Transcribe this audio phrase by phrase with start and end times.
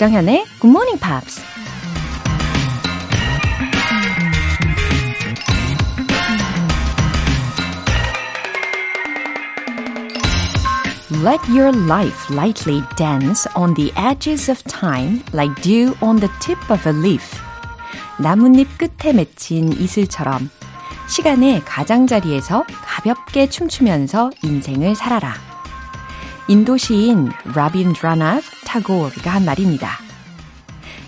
[0.00, 1.42] 조장현의 Good Morning Pops.
[11.22, 16.58] Let your life lightly dance on the edges of time like dew on the tip
[16.70, 17.38] of a leaf.
[18.18, 20.48] 나뭇잎 끝에 맺힌 이슬처럼
[21.08, 25.34] 시간의 가장자리에서 가볍게 춤추면서 인생을 살아라.
[26.48, 29.98] 인도 시인 라빈 드라나트 타고르가 한 말입니다.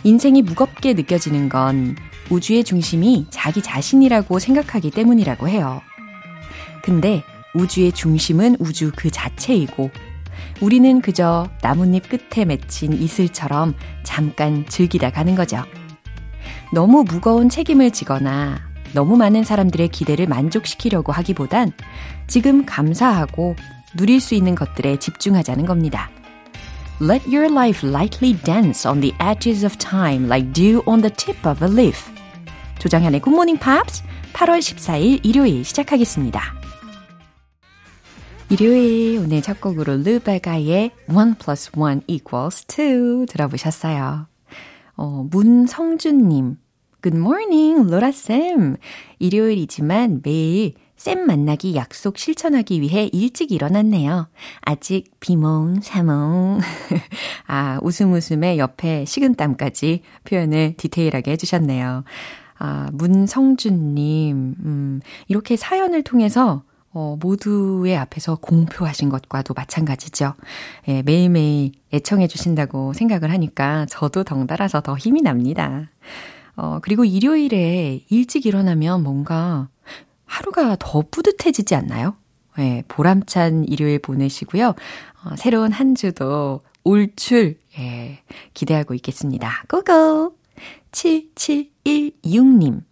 [0.03, 1.95] 인생이 무겁게 느껴지는 건
[2.29, 5.81] 우주의 중심이 자기 자신이라고 생각하기 때문이라고 해요.
[6.83, 7.23] 근데
[7.55, 9.93] 우주의 중심은 우주 그 자체이고
[10.61, 15.63] 우리는 그저 나뭇잎 끝에 맺힌 이슬처럼 잠깐 즐기다 가는 거죠.
[16.73, 18.59] 너무 무거운 책임을 지거나
[18.93, 21.71] 너무 많은 사람들의 기대를 만족시키려고 하기보단
[22.27, 23.55] 지금 감사하고
[23.97, 26.11] 누릴 수 있는 것들에 집중하자는 겁니다.
[27.03, 31.45] Let your life lightly dance on the edges of time like dew on the tip
[31.45, 32.09] of a leaf.
[32.79, 36.41] 조장현의 Good Morning Pops 8월 14일 일요일 시작하겠습니다.
[38.51, 44.29] 일요일 오늘 첫 곡으로 르베가의 1 plus 1 equals 2 들어보셨어요.
[44.95, 46.59] 어, 문성준님,
[47.03, 48.77] Good morning, 로라쌤.
[49.19, 54.29] 일요일이지만 매일 쌤 만나기 약속 실천하기 위해 일찍 일어났네요.
[54.61, 56.61] 아직 비몽, 사몽.
[57.49, 62.05] 아, 웃음 웃음에 옆에 식은땀까지 표현을 디테일하게 해주셨네요.
[62.59, 70.35] 아, 문성준님, 음, 이렇게 사연을 통해서 어, 모두의 앞에서 공표하신 것과도 마찬가지죠.
[70.87, 75.89] 예, 매일매일 애청해 주신다고 생각을 하니까 저도 덩달아서 더 힘이 납니다.
[76.57, 79.69] 어, 그리고 일요일에 일찍 일어나면 뭔가
[80.27, 82.17] 하루가 더 뿌듯해지지 않나요?
[82.59, 84.69] 예, 보람찬 일요일 보내시고요.
[84.69, 88.23] 어, 새로운 한 주도 올출, 예,
[88.55, 89.65] 기대하고 있겠습니다.
[89.69, 90.37] 고고!
[90.93, 92.83] 7716님.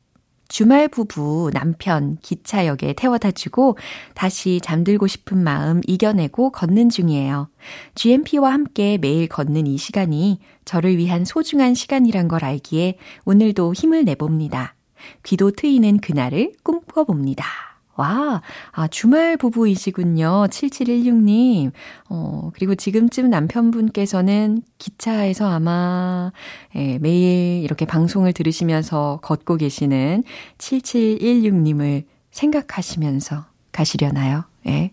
[0.51, 3.79] 주말 부부 남편 기차역에 태워다 주고
[4.15, 7.49] 다시 잠들고 싶은 마음 이겨내고 걷는 중이에요.
[7.95, 14.75] GMP와 함께 매일 걷는 이 시간이 저를 위한 소중한 시간이란 걸 알기에 오늘도 힘을 내봅니다.
[15.23, 17.70] 귀도 트이는 그날을 꿈꿔봅니다.
[18.01, 18.41] 와,
[18.73, 20.47] 아, 주말 부부이시군요.
[20.49, 21.71] 7716님.
[22.09, 26.33] 어, 그리고 지금쯤 남편분께서는 기차에서 아마,
[26.77, 30.25] 예, 매일 이렇게 방송을 들으시면서 걷고 계시는
[30.57, 34.45] 7716님을 생각하시면서 가시려나요?
[34.67, 34.93] 예.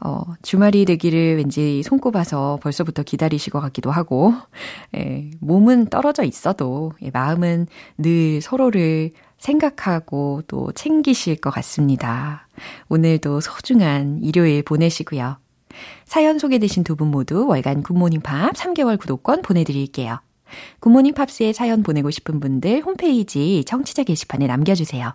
[0.00, 4.32] 어, 주말이 되기를 왠지 손꼽아서 벌써부터 기다리실 것 같기도 하고,
[4.96, 7.66] 예, 몸은 떨어져 있어도, 예, 마음은
[7.98, 9.10] 늘 서로를
[9.44, 12.48] 생각하고 또 챙기실 것 같습니다.
[12.88, 15.38] 오늘도 소중한 일요일 보내시고요.
[16.06, 20.20] 사연 소개되신 두 분 모두 월간 굿모닝 팝 3개월 구독권 보내드릴게요.
[20.80, 25.14] 굿모닝 팝스에 사연 보내고 싶은 분들 홈페이지 청취자 게시판에 남겨주세요.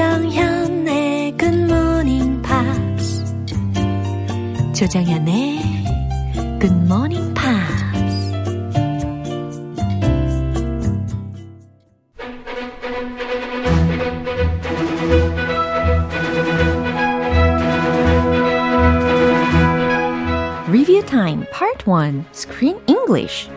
[0.00, 3.22] 조정현의 Good morning pops
[4.72, 5.58] 조정현의
[6.58, 8.32] Good morning pops
[20.70, 23.50] Review time part 1 Screen English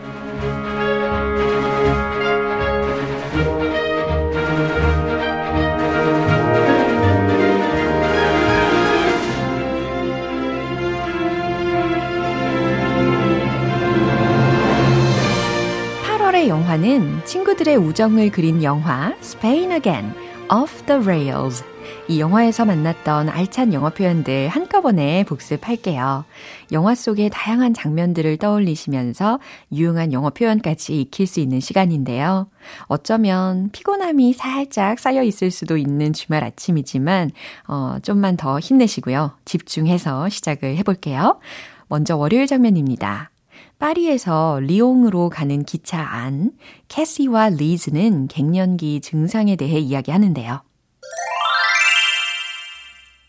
[16.74, 20.12] 영화는 친구들의 우정을 그린 영화 Spain Again,
[20.52, 21.62] Off the Rails.
[22.08, 26.24] 이 영화에서 만났던 알찬 영어 표현들 한꺼번에 복습할게요.
[26.72, 29.38] 영화 속의 다양한 장면들을 떠올리시면서
[29.72, 32.48] 유용한 영어 표현까지 익힐 수 있는 시간인데요.
[32.86, 37.30] 어쩌면 피곤함이 살짝 쌓여 있을 수도 있는 주말 아침이지만,
[37.68, 39.30] 어, 좀만 더 힘내시고요.
[39.44, 41.38] 집중해서 시작을 해볼게요.
[41.86, 43.30] 먼저 월요일 장면입니다.
[43.78, 46.52] 파리에서 리옹으로 가는 기차 안,
[46.88, 50.62] 캐시와 리즈는 갱년기 증상에 대해 이야기하는데요.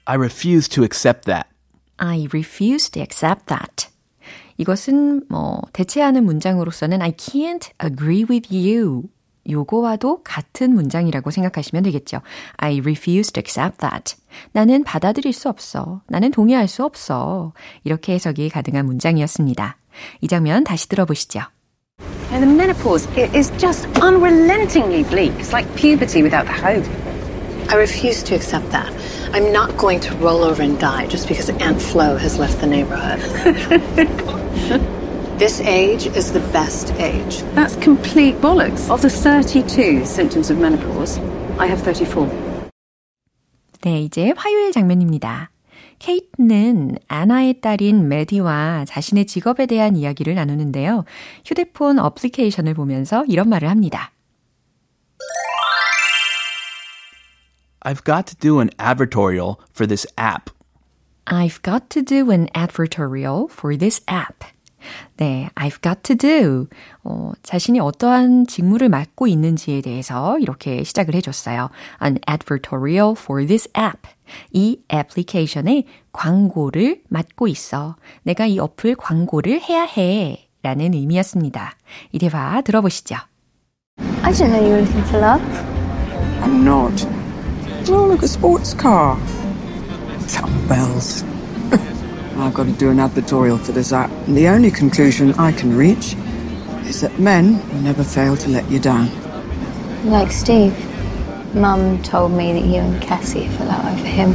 [0.06, 1.50] I refuse to accept that.
[1.98, 3.88] I refuse to accept that.
[4.58, 9.04] 이것은 뭐 대체하는 문장으로서는 I can't agree with you.
[9.48, 12.22] 요거와도 같은 문장이라고 생각하시면 되겠죠.
[12.58, 14.16] I refuse to accept that.
[14.52, 16.02] 나는 받아들일 수 없어.
[16.08, 17.54] 나는 동의할 수 없어.
[17.84, 19.78] 이렇게 해석이 가능한 문장이었습니다.
[20.21, 21.43] 이 장면 다시 들어보시죠.
[22.33, 25.33] And the menopause is just unrelentingly bleak.
[25.39, 26.87] It's like puberty without the hope.
[27.69, 28.93] I refuse to accept that.
[29.33, 32.67] I'm not going to roll over and die just because Aunt Flo has left the
[32.67, 33.21] neighborhood.
[35.39, 37.43] this age is the best age.
[37.55, 38.91] That's complete bollocks.
[38.91, 41.19] Of the 32 symptoms of menopause,
[41.59, 42.29] I have 34.
[43.83, 45.51] 네, 이제 화요일 장면입니다.
[46.00, 51.06] 케이트는 아나의 딸인 메디와 자신의 직업에 대한 이야기를 나누는데요.
[51.46, 54.12] 휴대폰 어플리케이션을 보면서 이런 말을 합니다.
[57.82, 60.50] I've got to do an advertorial for this app.
[61.28, 64.55] I've got to do an advertorial for this app.
[65.18, 66.68] 네, I've got to do.
[67.04, 71.70] 어, 자신이 어떠한 직무를 맡고 있는지에 대해서 이렇게 시작을 해줬어요.
[72.04, 74.10] An advertorial for this app.
[74.52, 77.96] 이 애플리케이션의 광고를 맡고 있어.
[78.24, 80.48] 내가 이 어플 광고를 해야 해.
[80.64, 81.76] 라는 의미였습니다.
[82.12, 83.16] 이 대화 들어보시죠.
[84.24, 85.42] I didn't know you were looking for love.
[86.42, 87.06] I'm not.
[87.88, 89.16] Oh, look, a sports car.
[90.28, 91.24] Some bells.
[92.38, 95.76] I've got to do an advertorial for this app, and the only conclusion I can
[95.76, 96.16] reach
[96.86, 99.10] is that men never fail to let you down.
[100.04, 100.74] Like Steve.
[101.56, 104.34] Mum told me that you and Cassie fell out over him.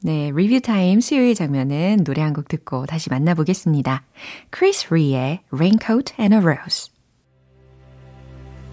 [0.00, 4.04] 네, 리뷰 타임 수요일 장면은 노래 한 곡 듣고 다시 만나보겠습니다.
[4.50, 6.90] 크리스 리의 Raincoat and a Rose.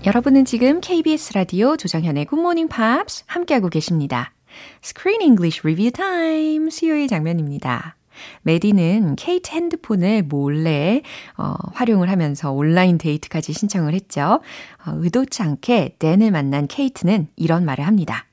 [0.06, 4.35] 여러분은 지금 KBS 라디오 조정현의 Good Morning Pops 함께하고 계십니다.
[4.84, 7.96] Screen English Review Time 수요일 장면입니다.
[8.44, 11.02] 메디는 케이트 핸드폰을 몰래
[11.38, 14.42] 어, 활용을 하면서 온라인 데이트까지 신청을 했죠.
[14.86, 18.26] 어, 의도치 않게 댄을 만난 케이트는 이런 말을 합니다.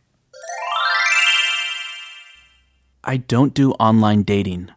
[3.03, 4.69] I don't do online dating.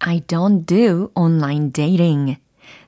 [0.00, 2.36] I don't do online dating.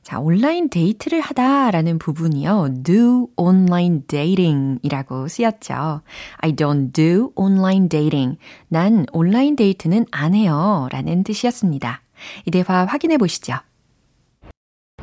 [0.06, 2.68] 자, 온라인 데이트를 하다라는 부분이요.
[2.84, 6.00] do online dating 이라고 쓰였죠.
[6.36, 8.38] I don't do online dating.
[8.68, 10.86] 난 온라인 데이트는 안 해요.
[10.92, 12.02] 라는 뜻이었습니다.
[12.44, 13.54] 이 대화 확인해 보시죠.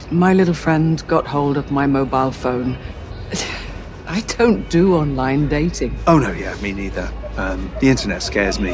[0.09, 2.77] My little friend got hold of my mobile phone.
[4.07, 5.97] I don't do online dating.
[6.07, 7.11] Oh no, yeah, me neither.
[7.35, 8.71] Um, the internet scares me.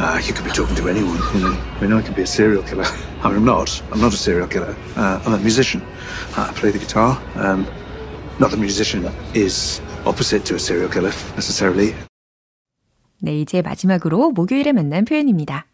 [0.00, 1.18] Uh, you could be talking to anyone.
[1.34, 2.86] You know, I mean, I could be a serial killer.
[3.22, 3.82] I mean, I'm not.
[3.90, 4.76] I'm not a serial killer.
[4.96, 5.82] Uh, I'm a musician.
[6.36, 7.20] Uh, I play the guitar.
[7.34, 7.66] Um,
[8.38, 11.94] not that musician is opposite to a serial killer necessarily.
[13.20, 15.66] 네, 이제 마지막으로 목요일에 만난 표현입니다.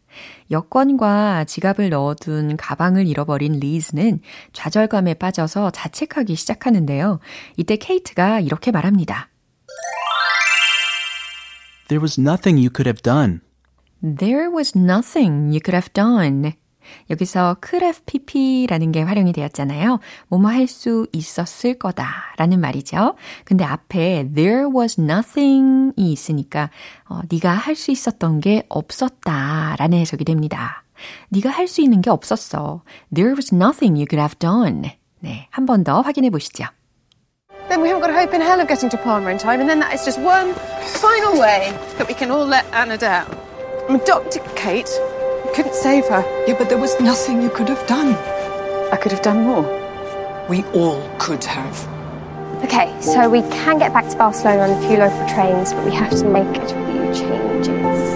[0.50, 4.20] 여권과 지갑을 넣어둔 가방을 잃어버린 리즈는
[4.54, 7.20] 좌절감에 빠져서 자책하기 시작하는데요.
[7.58, 9.28] 이때 케이트가 이렇게 말합니다.
[11.88, 13.43] There was nothing you could have done.
[14.04, 16.52] There was nothing you could have done.
[17.08, 20.00] 여기서 could have pp라는 게 활용이 되었잖아요.
[20.28, 22.06] 뭐뭐 할 수 있었을 거다
[22.36, 23.14] 라는 말이죠.
[23.46, 26.68] 근데 앞에 there was nothing이 있으니까
[27.08, 30.84] 어, 네가 할 수 있었던 게 없었다 라는 해석이 됩니다.
[31.30, 32.82] 네가 할 수 있는 게 없었어.
[33.14, 34.90] There was nothing you could have done.
[35.20, 36.64] 네, 한 번 더 확인해 보시죠.
[37.70, 39.70] Then we haven't got a hope in hell of getting to Palmer in time, and
[39.70, 40.52] then that is just one
[41.00, 43.24] final way that we can all let Anna down.
[43.86, 44.40] I mean, Dr.
[44.56, 46.24] Kate you couldn't save her.
[46.46, 48.14] Yeah, but there was nothing you could have done.
[48.90, 49.62] I could have done more.
[50.48, 51.76] We all could have.
[52.64, 55.92] Okay, so we can get back to Barcelona on a few local trains, but we
[55.92, 58.13] have to make a few changes.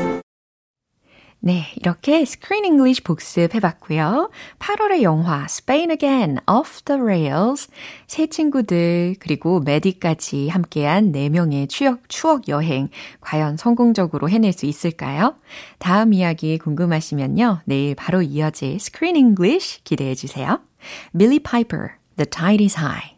[1.40, 4.30] 네, 이렇게 Screen English 복습해봤고요.
[4.58, 7.68] 8월의 영화 Spain Again, Off the Rails,
[8.08, 12.88] 새 친구들 그리고 메디까지 함께한 4명의 추억, 추억 여행
[13.20, 15.36] 과연 성공적으로 해낼 수 있을까요?
[15.78, 17.60] 다음 이야기 궁금하시면요.
[17.66, 20.60] 내일 바로 이어질 Screen English 기대해주세요.
[21.16, 23.17] Billie Piper, The Tide is High.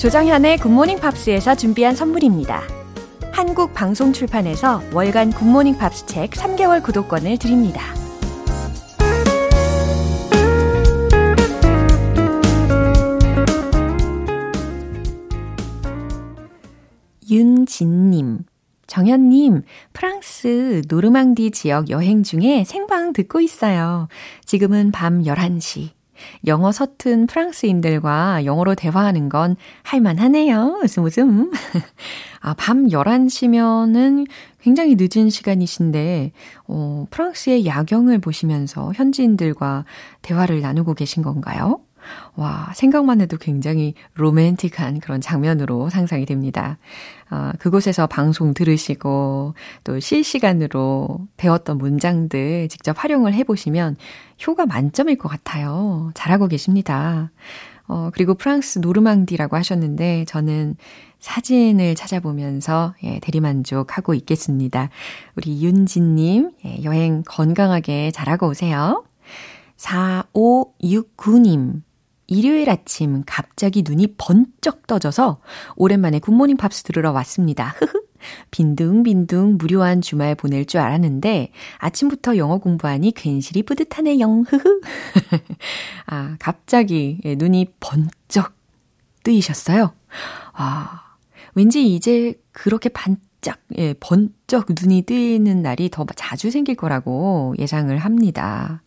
[0.00, 2.62] 조정현의 굿모닝 팝스에서 준비한 선물입니다.
[3.32, 7.82] 한국 방송 출판에서 월간 굿모닝 팝스 책 3개월 구독권을 드립니다.
[17.30, 18.38] 윤진님,
[18.86, 24.08] 정현님, 프랑스 노르망디 지역 여행 중에 생방 듣고 있어요.
[24.46, 25.99] 지금은 밤 11시.
[26.46, 30.80] 영어 서툰 프랑스인들과 영어로 대화하는 건 할만하네요.
[30.82, 31.50] 웃음 웃음.
[32.40, 34.26] 아, 밤 11시면은
[34.60, 36.32] 굉장히 늦은 시간이신데,
[36.68, 39.84] 어, 프랑스의 야경을 보시면서 현지인들과
[40.22, 41.80] 대화를 나누고 계신 건가요?
[42.36, 46.78] 와, 생각만 해도 굉장히 로맨틱한 그런 장면으로 상상이 됩니다.
[47.28, 53.96] 아, 그곳에서 방송 들으시고 또 실시간으로 배웠던 문장들 직접 활용을 해보시면
[54.46, 56.10] 효과 만점일 것 같아요.
[56.14, 57.30] 잘하고 계십니다.
[57.86, 60.76] 어, 그리고 프랑스 노르망디라고 하셨는데 저는
[61.18, 64.88] 사진을 찾아보면서 예, 대리만족하고 있겠습니다.
[65.36, 69.04] 우리 윤진님, 예, 여행 건강하게 잘하고 오세요.
[69.76, 71.82] 4569님,
[72.30, 75.40] 일요일 아침 갑자기 눈이 번쩍 떠져서
[75.74, 77.74] 오랜만에 굿모닝 팝스 들으러 왔습니다.
[77.78, 78.04] 흐흐.
[78.52, 84.44] 빈둥빈둥 무료한 주말 보낼 줄 알았는데 아침부터 영어 공부하니 괜시리 뿌듯하네요.
[84.46, 84.80] 흐흐.
[86.06, 88.54] 아, 갑자기 예, 눈이 번쩍
[89.24, 89.92] 뜨이셨어요.
[90.52, 91.02] 아,
[91.54, 98.82] 왠지 이제 그렇게 반짝, 예, 번쩍 눈이 뜨이는 날이 더 자주 생길 거라고 예상을 합니다.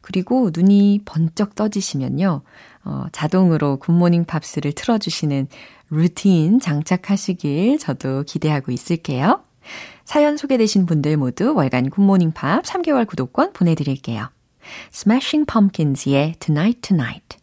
[0.00, 2.42] 그리고 눈이 번쩍 떠지시면요.
[2.84, 5.48] 어, 자동으로 굿모닝 팝스를 틀어주시는
[5.90, 9.42] 루틴 장착하시길 저도 기대하고 있을게요.
[10.04, 14.30] 사연 소개되신 분들 모두 월간 굿모닝 팝 3개월 구독권 보내드릴게요.
[14.92, 17.39] Smashing Pumpkins의 Tonight Tonight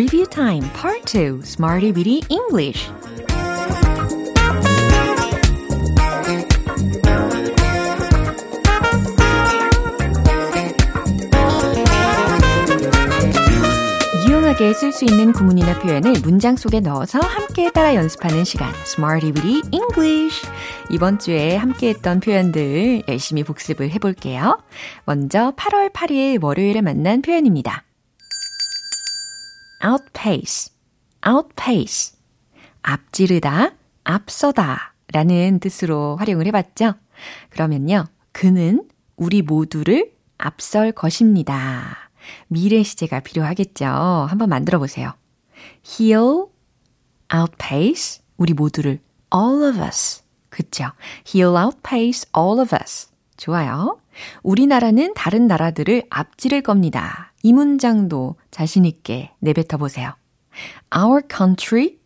[0.00, 2.90] Review Time Part 2 Smarty Bitty English
[14.26, 19.60] 유용하게 쓸 수 있는 구문이나 표현을 문장 속에 넣어서 함께 따라 연습하는 시간 Smarty Bitty
[19.70, 20.46] English
[20.88, 24.62] 이번 주에 함께 했던 표현들 열심히 복습을 해볼게요.
[25.04, 27.84] 먼저 8월 8일 월요일에 만난 표현입니다.
[29.84, 30.72] Outpace,
[31.26, 32.18] outpace.
[32.82, 36.94] 앞지르다, 앞서다 라는 뜻으로 활용을 해봤죠.
[37.50, 38.06] 그러면요.
[38.32, 42.10] 그는 우리 모두를 앞설 것입니다.
[42.48, 43.84] 미래 시제가 필요하겠죠.
[43.84, 45.12] 한번 만들어 보세요.
[45.84, 46.48] He'll
[47.34, 49.00] outpace 우리 모두를
[49.34, 50.22] all of us.
[50.48, 50.86] 그쵸?
[51.24, 53.08] He'll outpace all of us.
[53.36, 53.98] 좋아요.
[54.42, 57.29] 우리나라는 다른 나라들을 앞지를 겁니다.
[57.42, 60.14] 이 문장도 자신있게 내뱉어 보세요.
[60.96, 61.98] Our country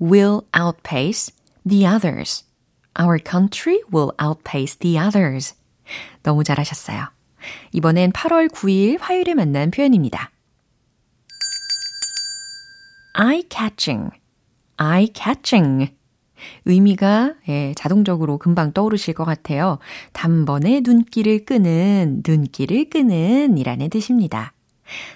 [0.00, 1.34] will outpace
[1.66, 2.44] the others.
[3.00, 5.54] Our country will outpace the others.
[6.22, 7.08] 너무 잘하셨어요.
[7.72, 10.30] 이번엔 8월 9일 화요일에 만난 표현입니다.
[13.18, 14.10] eye-catching,
[14.78, 15.92] eye-catching.
[16.66, 19.78] 의미가 예, 자동적으로 금방 떠오르실 것 같아요.
[20.12, 24.52] 단번에 눈길을 끄는, 눈길을 끄는 이라는 뜻입니다.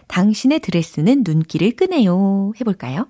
[0.08, 2.52] 당신의 드레스는 눈길을 끄네요.
[2.60, 3.08] 해볼까요?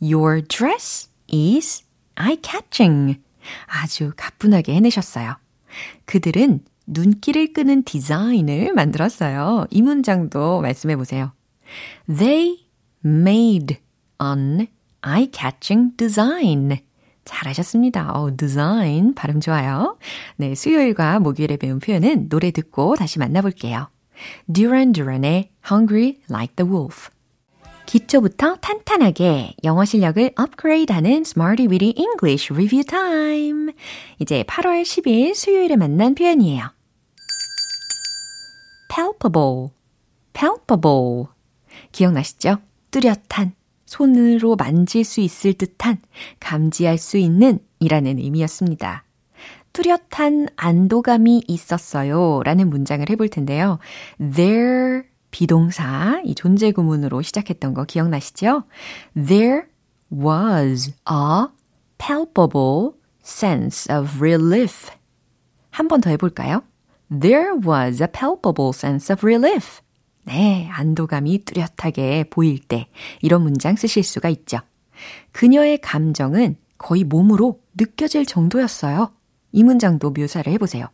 [0.00, 1.82] Your dress is
[2.16, 3.20] eye-catching.
[3.66, 5.36] 아주 가뿐하게 해내셨어요.
[6.04, 9.66] 그들은 눈길을 끄는 디자인을 만들었어요.
[9.70, 11.32] 이 문장도 말씀해 보세요.
[12.06, 12.66] They
[13.04, 13.76] made
[14.22, 14.66] an
[15.02, 16.78] eye-catching design.
[17.24, 18.12] 잘하셨습니다.
[18.12, 19.98] 어, 디자인 발음 좋아요.
[20.36, 23.88] 네, 수요일과 목요일에 배운 표현은 노래 듣고 다시 만나볼게요.
[24.52, 27.10] Duran Duran의 Hungry Like the Wolf.
[27.86, 33.72] 기초부터 탄탄하게 영어 실력을 업그레이드하는 Smarty Weedy English Review Time.
[34.18, 36.70] 이제 8월 10일 수요일에 만난 표현이에요.
[38.90, 39.68] palpable,
[40.34, 41.28] palpable.
[41.92, 42.58] 기억나시죠?
[42.90, 43.54] 뚜렷한,
[43.86, 46.02] 손으로 만질 수 있을 듯한,
[46.40, 49.04] 감지할 수 있는 이라는 의미였습니다.
[49.72, 52.42] 뚜렷한 안도감이 있었어요.
[52.44, 53.78] 라는 문장을 해볼 텐데요.
[54.18, 58.64] There 비동사, 이 존재 구문으로 시작했던 거 기억나시죠?
[59.14, 59.64] There
[60.10, 61.46] was a
[61.98, 64.90] palpable sense of relief.
[65.70, 66.62] 한 번 더 해볼까요?
[67.10, 69.80] There was a palpable sense of relief.
[70.24, 72.88] 네, 안도감이 뚜렷하게 보일 때
[73.22, 74.58] 이런 문장 쓰실 수가 있죠.
[75.32, 79.12] 그녀의 감정은 거의 몸으로 느껴질 정도였어요.
[79.52, 80.88] 이 문장도 묘사를 해보세요.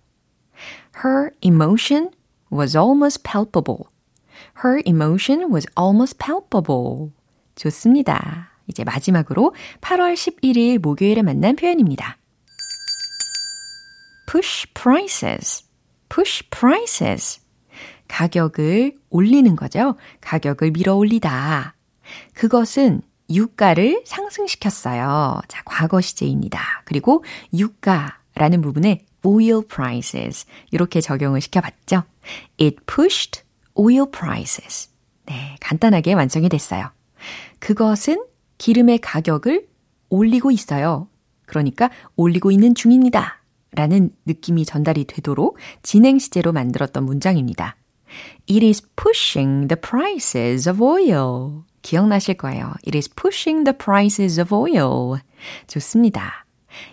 [1.05, 2.11] Her emotion
[2.53, 3.85] was almost palpable.
[4.65, 7.13] Her emotion was almost palpable.
[7.57, 8.51] 좋습니다.
[8.67, 12.19] 이제 마지막으로 8월 11일 목요일에 만난 표현입니다.
[14.31, 15.65] push prices.
[16.09, 17.41] push prices.
[18.09, 19.97] 가격을 올리는 거죠.
[20.21, 21.75] 가격을 밀어 올리다.
[22.35, 25.41] 그것은 유가를 상승시켰어요.
[25.49, 26.83] 자, 과거 시제입니다.
[26.85, 32.03] 그리고 유가 라는 부분에 oil prices 이렇게 적용을 시켜봤죠.
[32.61, 33.43] It pushed
[33.75, 34.91] oil prices.
[35.27, 36.91] 네, 간단하게 완성이 됐어요.
[37.59, 38.25] 그것은
[38.59, 39.67] 기름의 가격을
[40.09, 41.09] 올리고 있어요.
[41.47, 43.41] 그러니까 올리고 있는 중입니다.
[43.73, 47.77] 라는 느낌이 전달이 되도록 진행 시제로 만들었던 문장입니다.
[48.49, 51.63] It is pushing the prices of oil.
[51.83, 52.75] 기억나실 거예요.
[52.87, 55.21] It is pushing the prices of oil.
[55.67, 56.44] 좋습니다.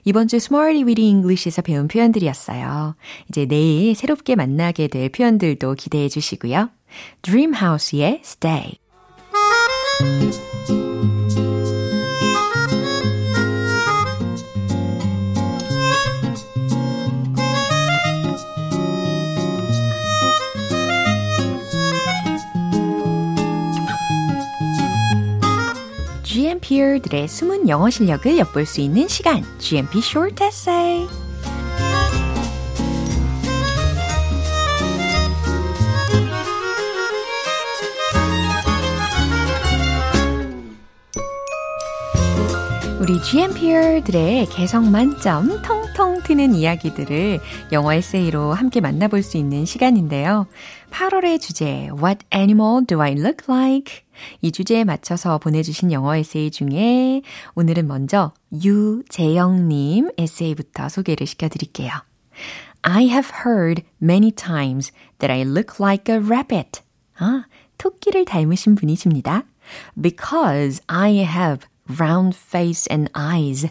[0.04, 2.96] 이번 주 Smarty Weedy English에서 배운 표현들이었어요.
[3.30, 6.70] 이제 내일 새롭게 만나게 될 표현들도 기대해 주시고요.
[7.22, 8.80] Dreamhouse의 Stay.
[26.72, 31.06] GMP들의 숨은 영어 실력을 엿볼 수 있는 시간, GMP Short Essay.
[43.02, 47.40] 우리 GMP들의 개성 만점 통 통 튀는 이야기들을
[47.72, 50.48] 영어 에세이로 함께 만나볼 수 있는 시간인데요.
[50.92, 54.02] 8월의 주제 What animal do I look like?
[54.42, 57.22] 이 주제에 맞춰서 보내주신 영어 에세이 중에
[57.56, 61.92] 오늘은 먼저 유재영님 에세이부터 소개를 시켜드릴게요.
[62.84, 66.82] I have heard many times that I look like a rabbit.
[67.18, 67.46] 아,
[67.78, 69.44] 토끼를 닮으신 분이십니다.
[70.02, 71.68] Because I have
[72.00, 73.68] round face and eyes.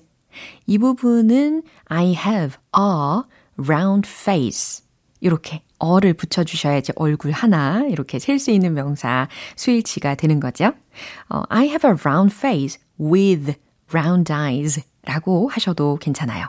[0.66, 3.22] 이 부분은 I have a
[3.56, 4.84] round face.
[5.20, 10.72] 이렇게 어를 붙여주셔야지 얼굴 하나 이렇게 셀 수 있는 명사 수일치가 되는 거죠.
[11.28, 13.54] 어, I have a round face with
[13.92, 16.48] round eyes 라고 하셔도 괜찮아요.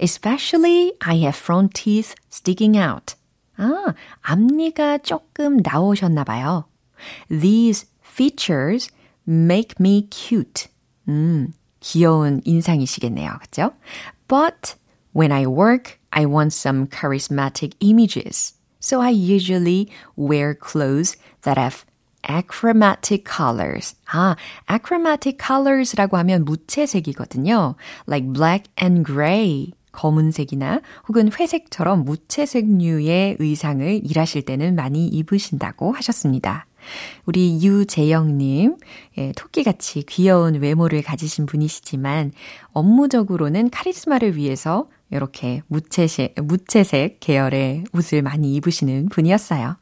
[0.00, 3.14] Especially I have front teeth sticking out.
[3.56, 6.64] 아, 앞니가 조금 나오셨나 봐요.
[7.28, 8.90] These features
[9.28, 10.68] make me cute.
[11.08, 13.38] 음, 귀여운 인상이시겠네요.
[13.40, 13.72] 그죠?
[14.28, 14.76] But
[15.14, 18.54] when I work, I want some charismatic images.
[18.80, 21.84] So I usually wear clothes that have
[22.28, 23.94] achromatic colors.
[24.12, 24.36] 아,
[24.70, 27.74] achromatic colors라고 하면 무채색이거든요.
[28.06, 29.72] Like black and gray.
[29.92, 36.66] 검은색이나 혹은 회색처럼 무채색류의 의상을 일하실 때는 많이 입으신다고 하셨습니다.
[37.26, 38.76] 우리 유재영님,
[39.18, 42.32] 예, 토끼같이 귀여운 외모를 가지신 분이시지만
[42.72, 49.76] 업무적으로는 카리스마를 위해서 이렇게 무채색, 무채색 계열의 옷을 많이 입으시는 분이었어요.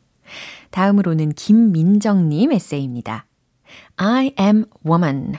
[0.71, 3.27] 다음으로는 김민정님 에세이입니다.
[3.97, 5.35] I am woman.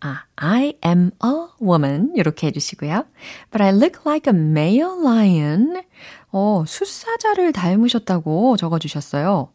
[0.00, 1.30] 아, I am a
[1.62, 2.12] woman.
[2.14, 3.06] 이렇게 해주시고요.
[3.50, 5.82] But I look like a male lion.
[6.30, 9.50] 어, 숫사자를 닮으셨다고 적어주셨어요.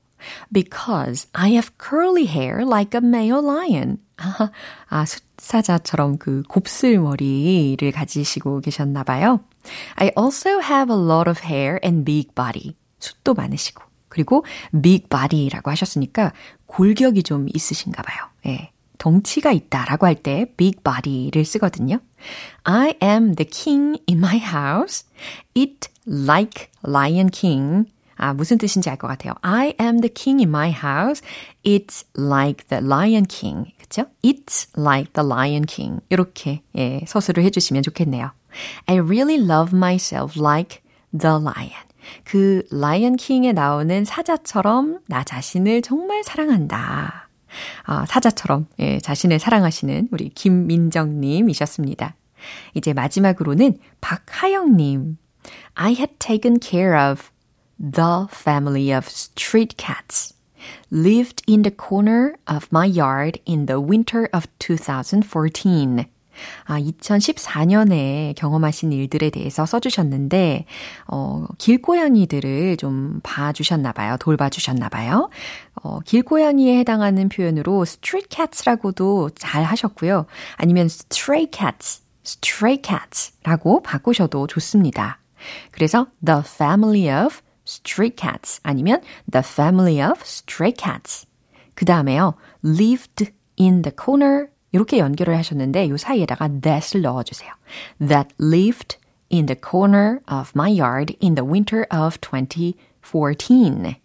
[0.51, 3.99] Because I have curly hair like a male lion.
[4.17, 4.51] 아,
[4.89, 9.41] 아 숫사자처럼 그 곱슬머리를 가지시고 계셨나 봐요.
[9.95, 12.75] I also have a lot of hair and big body.
[12.99, 13.83] 숱도 많으시고.
[14.09, 14.43] 그리고
[14.81, 16.33] big body라고 하셨으니까
[16.65, 18.29] 골격이 좀 있으신가 봐요.
[18.47, 18.71] 예.
[18.97, 21.99] 덩치가 있다라고 할 때 big body를 쓰거든요.
[22.63, 25.05] I am the king in my house.
[25.55, 27.85] Eat like lion king.
[28.19, 29.33] 아, 무슨 뜻인지 알 것 같아요.
[29.41, 31.23] I am the king in my house.
[31.63, 33.71] It's like the lion king.
[33.81, 34.05] 그쵸?
[34.21, 36.01] It's like the lion king.
[36.09, 38.31] 이렇게, 예, 서술을 해주시면 좋겠네요.
[38.87, 40.81] I really love myself like
[41.17, 41.87] the lion.
[42.23, 47.29] 그 라이언 킹에 나오는 사자처럼 나 자신을 정말 사랑한다.
[47.85, 52.15] 아, 사자처럼 예, 자신을 사랑하시는 우리 김민정님이셨습니다.
[52.73, 55.17] 이제 마지막으로는 박하영님.
[55.75, 57.29] I had taken care of
[57.79, 60.33] the family of street cats.
[60.91, 66.05] Lived in the corner of my yard in the winter of 2014.
[66.65, 70.65] 아, 2014년에 경험하신 일들에 대해서 써주셨는데,
[71.07, 74.17] 어, 길고양이들을 좀 봐주셨나봐요.
[74.17, 75.29] 돌봐주셨나봐요.
[75.83, 80.25] 어, 길고양이에 해당하는 표현으로 street cats라고도 잘 하셨고요.
[80.55, 85.19] 아니면 stray cats, stray cats라고 바꾸셔도 좋습니다.
[85.71, 91.26] 그래서 the family of stray cats 아니면 the family of stray cats.
[91.74, 97.52] 그 다음에요, lived in the corner 이렇게 연결을 하셨는데 이 사이에다가 that을 넣어주세요.
[98.00, 98.98] That lived
[99.32, 103.96] in the corner of my yard in the winter of 2014.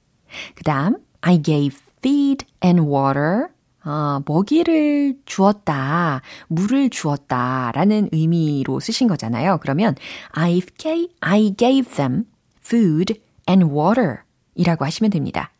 [0.56, 3.48] 그 다음 I gave feed and water
[3.86, 9.58] 어, 먹이를 주었다, 물을 주었다 라는 의미로 쓰신 거잖아요.
[9.62, 9.96] 그러면
[10.32, 12.26] I gave, I gave them
[12.62, 14.19] food and water
[14.55, 15.53] 이라고 하시면 됩니다.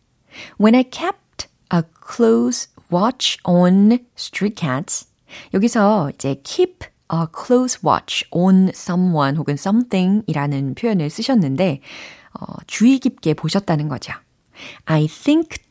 [0.61, 1.83] When I kept a
[2.17, 5.09] close watch on street cats
[5.53, 11.81] 여기서 이제 keep a close watch on someone 혹은 something 이라는 표현을 쓰셨는데
[12.41, 14.13] 어, 주의 깊게 보셨다는 거죠.
[14.87, 15.65] I think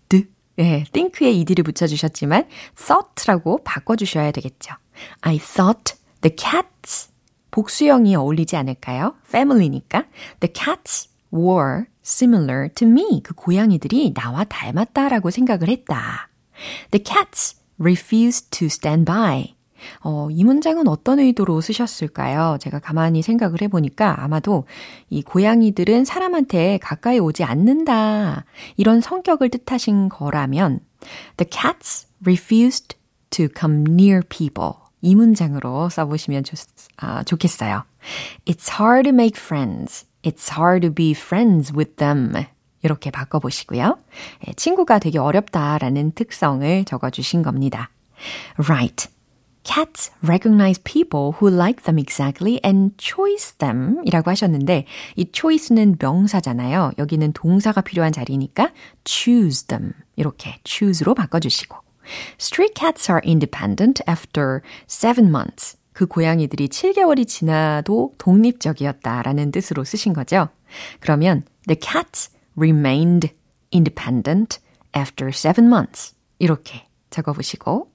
[0.60, 4.76] 예, think에 ed를 붙여주셨지만 thought라고 바꿔주셔야 되겠죠.
[5.22, 7.10] I thought the cats
[7.50, 9.16] 복수형이 어울리지 않을까요?
[9.28, 10.06] family니까
[10.40, 13.22] the cats were similar to me.
[13.24, 16.30] 그 고양이들이 나와 닮았다라고 생각을 했다.
[16.92, 19.56] The cats refused to stand by.
[20.02, 22.58] 어, 이 문장은 어떤 의도로 쓰셨을까요?
[22.62, 24.66] 제가 가만히 생각을 해보니까 아마도
[25.10, 28.46] 이 고양이들은 사람한테 가까이 오지 않는다.
[28.78, 30.80] 이런 성격을 뜻하신 거라면
[31.38, 32.96] The cats refused
[33.32, 34.74] to come near people.
[35.02, 36.56] 이 문장으로 써보시면 좋,
[36.98, 37.84] 아, 좋겠어요.
[38.46, 40.06] It's hard to make friends.
[40.24, 42.34] It's hard to be friends with them.
[42.82, 43.98] 이렇게 바꿔보시고요.
[44.56, 47.90] 친구가 되게 어렵다라는 특성을 적어주신 겁니다.
[48.58, 49.10] Right.
[49.64, 56.92] Cats recognize people who like them exactly and choice them 이라고 하셨는데 이 choice는 명사잖아요.
[56.98, 58.72] 여기는 동사가 필요한 자리니까
[59.06, 61.78] choose them 이렇게 choose로 바꿔주시고
[62.38, 65.78] Street cats are independent after seven months.
[65.94, 70.50] 그 고양이들이 7개월이 지나도 독립적이었다라는 뜻으로 쓰신 거죠.
[71.00, 73.32] 그러면 the cats remained
[73.74, 74.60] independent
[74.96, 76.14] after seven months.
[76.40, 77.88] 이렇게 적어보시고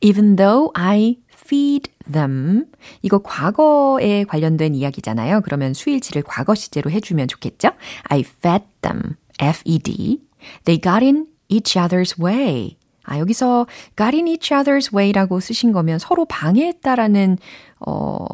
[0.00, 2.66] even though I feed them.
[3.02, 5.42] 이거 과거에 관련된 이야기잖아요.
[5.42, 7.70] 그러면 수일치를 과거 시제로 해주면 좋겠죠?
[8.04, 9.16] I fed them.
[9.38, 10.20] F-E-D.
[10.64, 12.76] They got in each other's way.
[13.04, 17.38] 아, 여기서 got in each other's way라고 쓰신 거면 서로 방해했다라는,
[17.86, 18.24] 어,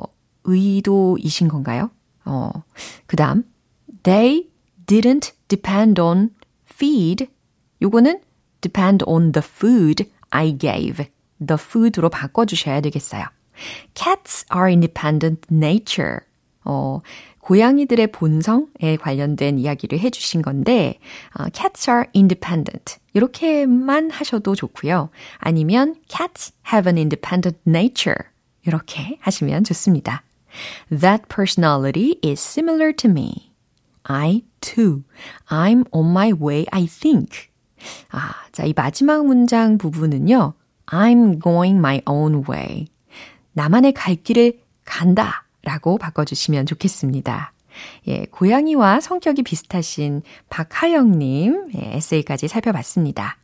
[0.44, 1.90] 의도이신 건가요?
[2.24, 2.50] 어,
[3.06, 3.44] 그 다음,
[4.02, 4.48] they
[4.86, 6.30] didn't depend on
[6.70, 7.28] feed.
[7.82, 8.20] 요거는
[8.60, 11.06] depend on the food I gave.
[11.44, 13.24] the food로 바꿔주셔야 되겠어요.
[13.94, 16.20] Cats are independent nature.
[16.64, 17.00] 어,
[17.50, 21.00] 고양이들의 본성에 관련된 이야기를 해주신 건데,
[21.36, 22.98] 어, cats are independent.
[23.12, 25.10] 이렇게만 하셔도 좋고요.
[25.38, 28.28] 아니면 cats have an independent nature.
[28.64, 30.22] 이렇게 하시면 좋습니다.
[30.90, 33.50] That personality is similar to me.
[34.04, 35.02] I too.
[35.48, 37.48] I'm on my way, I think.
[38.12, 40.54] 아, 자, 이 마지막 문장 부분은요.
[40.86, 42.86] I'm going my own way.
[43.54, 47.52] 나만의 갈 길을 간다 라고 바꿔주시면 좋겠습니다.
[48.08, 53.36] 예, 고양이와 성격이 비슷하신 박하영님 예, 에세이까지 살펴봤습니다.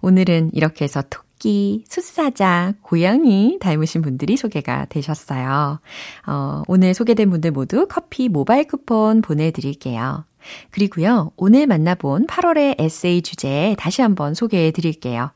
[0.00, 5.80] 오늘은 이렇게 해서 토끼, 숫사자, 고양이 닮으신 분들이 소개가 되셨어요.
[6.26, 10.24] 어, 오늘 소개된 분들 모두 커피 모바일 쿠폰 보내드릴게요.
[10.70, 15.32] 그리고요, 오늘 만나본 8월의 에세이 주제 다시 한번 소개해 드릴게요.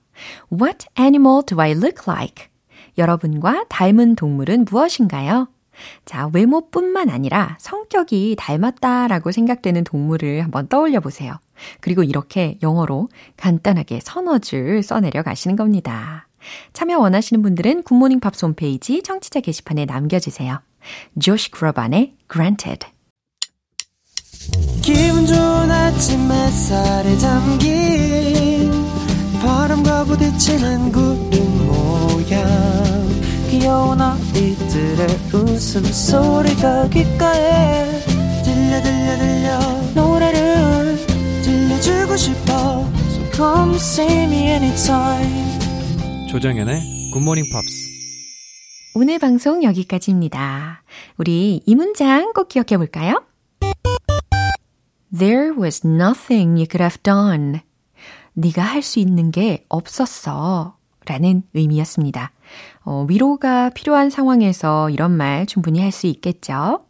[0.52, 2.46] What animal do I look like?
[2.96, 5.48] 여러분과 닮은 동물은 무엇인가요?
[6.04, 11.38] 자, 외모뿐만 아니라 성격이 닮았다라고 생각되는 동물을 한번 떠올려 보세요.
[11.80, 16.28] 그리고 이렇게 영어로 간단하게 서너 줄 써내려 가시는 겁니다.
[16.72, 20.60] 참여 원하시는 분들은 굿모닝 팝스 홈페이지 청취자 게시판에 남겨주세요.
[21.20, 22.86] 조시 그러반의 Granted.
[24.82, 28.70] 기분 좋은 아침 햇살에 담긴
[29.42, 32.87] 바람과 부딪히는 구름 모양
[33.50, 37.90] 귀여운 아이들의 웃음소리가 귓가에
[38.44, 39.58] 들려 들려 들려
[39.94, 40.96] 노래를
[41.42, 45.58] 들려주고 싶어 So come see me anytime
[46.30, 47.88] 조정현의 굿모닝 팝스
[48.94, 50.82] 오늘 방송 여기까지입니다.
[51.18, 53.22] 우리 이 문장 꼭 기억해 볼까요?
[55.16, 57.60] There was nothing you could have done.
[58.34, 60.76] 네가 할 수 있는 게 없었어.
[61.06, 62.32] 라는 의미였습니다.
[62.84, 66.80] 어, 위로가 필요한 상황에서 이런 말 충분히 할 수 있겠죠?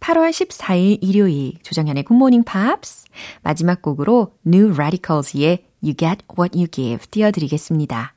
[0.00, 3.06] 8월 14일 일요일 조정현의 굿모닝 팝스
[3.42, 8.14] 마지막 곡으로 New Radicals의 You Get What You Give 띄워드리겠습니다.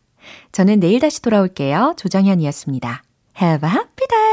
[0.51, 1.95] 저는 내일 다시 돌아올게요.
[1.97, 3.04] 조정현이었습니다.
[3.41, 4.31] Have a happy day!